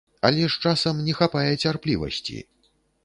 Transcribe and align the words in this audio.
Але 0.27 0.47
ж 0.53 0.69
часам 0.69 1.03
не 1.09 1.13
хапае 1.19 1.51
цярплівасці. 1.63 2.37